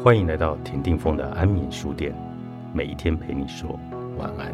[0.00, 2.12] 欢迎来到田定峰的安眠书店，
[2.72, 3.78] 每一天陪你说
[4.18, 4.52] 晚安。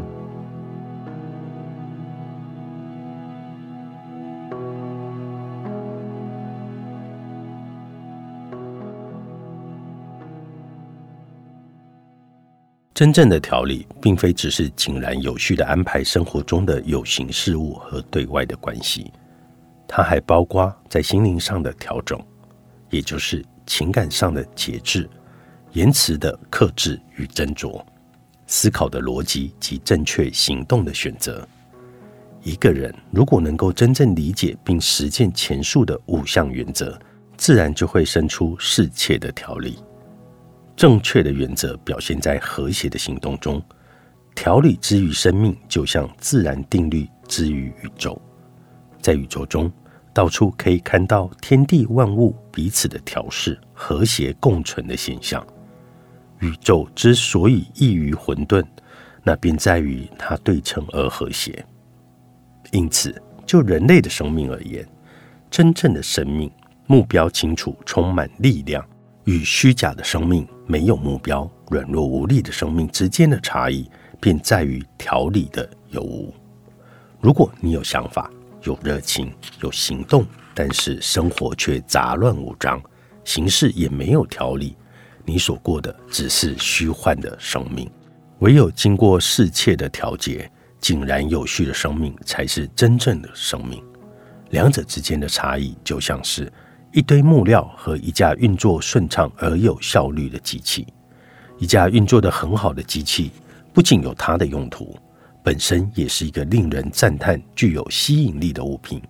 [12.92, 19.12] 真正的调理，并非只是井然有序的安排生活中的有形事物和对外的关系，
[19.86, 22.20] 它还包括在心灵上的调整，
[22.90, 25.08] 也就是情感上的节制。
[25.72, 27.84] 言辞的克制与斟酌，
[28.46, 31.46] 思考的逻辑及正确行动的选择。
[32.42, 36.98] 一个人如果能够真正理解并实践前述的五项原则，
[37.36, 39.78] 自然就会生出适切的条理。
[40.74, 43.62] 正确的原则表现在和谐的行动中。
[44.34, 48.20] 条理之于生命，就像自然定律之于宇宙。
[49.02, 49.70] 在宇宙中，
[50.14, 55.44] 到处可以看到天地万物彼此的调试、和谐共存的现象。
[56.40, 58.64] 宇宙之所以异于混沌，
[59.22, 61.64] 那便在于它对称而和谐。
[62.70, 63.14] 因此，
[63.46, 64.86] 就人类的生命而言，
[65.50, 66.50] 真正的生命
[66.86, 68.86] 目标清楚、充满力量，
[69.24, 76.32] 与虚假的生命没有目标、软弱无力的生命之间的差异，便在于条理的有无。
[77.20, 78.30] 如果你有想法、
[78.62, 82.80] 有热情、有行动，但是生活却杂乱无章，
[83.24, 84.76] 行事也没有条理。
[85.28, 87.86] 你所过的只是虚幻的生命，
[88.38, 93.84] 唯有经过适切的调节，井然有序的生命才是真正的生命。
[94.48, 96.50] 两者之间的差异，就像是
[96.94, 100.86] 一堆木料和一架运作顺畅而有效率的机器。
[101.58, 103.30] 一架运作的很好的机器，
[103.74, 104.96] 不仅有它的用途，
[105.42, 109.02] 本身也是一个令人赞叹、具有吸引力的物品。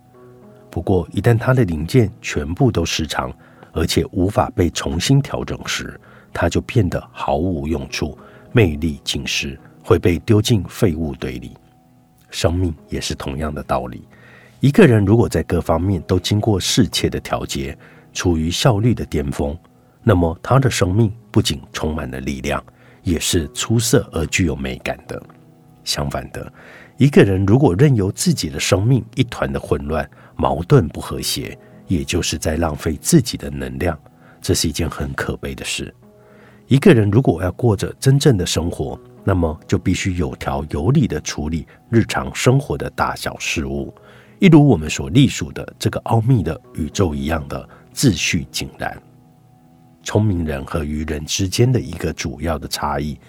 [0.69, 3.33] 不过，一旦它的零件全部都失常，
[3.71, 5.97] 而且无法被重新调整时，
[6.33, 8.17] 它就变得毫无用处，
[8.51, 11.55] 魅力尽失，会被丢进废物堆里。
[12.29, 14.07] 生命也是同样的道理。
[14.59, 17.77] 一个人如果在各方面都经过适切的调节，
[18.13, 19.57] 处于效率的巅峰，
[20.03, 22.63] 那么他的生命不仅充满了力量，
[23.03, 25.21] 也是出色而具有美感的。
[25.83, 26.51] 相反的，
[26.97, 31.57] 一个人如果任由自己的生命一团的混乱、矛盾不和谐，
[31.87, 33.97] 也就是在浪费自己的能量，
[34.41, 35.93] 这是一件很可悲的事。
[36.69, 43.91] 一个人如果要过着真正的生活，那么就必须有条有理的处理日常生活的大小事物，
[44.37, 48.95] 一如我们所隶属的这个奥秘的宇宙一样的秩序井然。
[50.03, 53.19] 聪明人和愚人之间的一个主要的差异，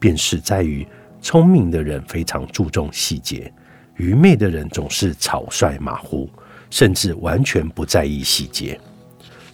[0.00, 0.84] 便是在于
[1.20, 3.52] 聪明的人非常注重细节，
[3.94, 6.28] 愚昧的人总是草率马虎，
[6.68, 8.76] 甚至完全不在意细节。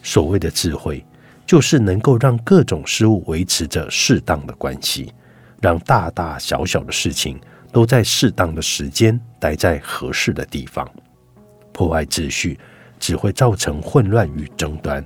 [0.02, 1.04] 所谓的智慧。
[1.48, 5.10] 就是能够让各种事物维持着适当的关系，
[5.62, 7.40] 让大大小小的事情
[7.72, 10.86] 都在适当的时间待在合适的地方。
[11.72, 12.60] 破坏秩序
[13.00, 15.02] 只会造成混乱与争端，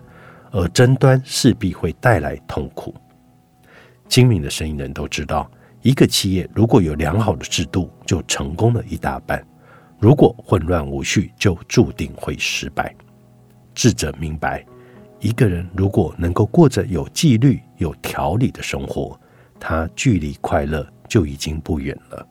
[0.51, 2.93] 而争端势必会带来痛苦。
[4.09, 5.49] 精明的生意人都知道，
[5.81, 9.39] 一个企业如果有良好的制度，就成功了一大半；
[10.01, 12.93] 如果混乱无序，就注定会失败。
[13.77, 14.67] 智者明白。
[15.23, 19.19] 一个人如果能够过着有纪律、有条理的生活，
[19.61, 22.27] 他距离快乐就已经不远了。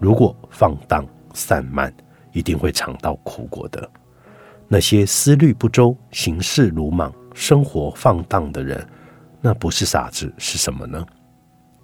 [0.00, 1.94] 如果放荡散漫，
[2.32, 3.88] 一定会尝到苦果的。
[4.66, 8.84] 那些思虑不周、行事鲁莽、生活放荡的人，
[9.40, 11.06] 那不是傻子是什么呢？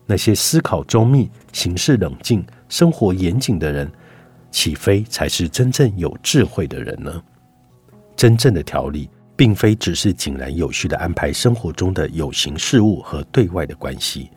[0.04, 3.88] 那些思考周密、行事冷静、生活严谨的人，
[4.50, 7.22] 岂非才是真正有智慧的人呢？
[8.16, 9.08] 真正的条理。
[9.36, 14.30] 并非只是井然有序的安排生活中的有形事物和对外的关系，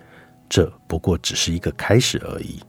[0.49, 2.59] 这不过只是一个开始而已。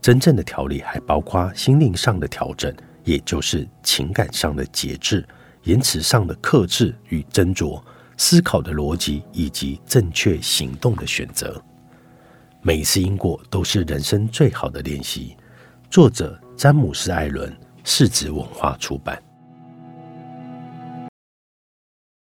[0.00, 2.74] 真正的调理还包括心灵上的调整，
[3.04, 5.26] 也就是情感上的节制、
[5.62, 7.80] 言辞上的克制与斟酌、
[8.16, 11.62] 思考的逻辑以及正确行动的选择。
[12.60, 15.36] 每一次因果都是人生最好的练习。
[15.88, 19.22] 作者：詹姆斯·艾伦，世子文化出版。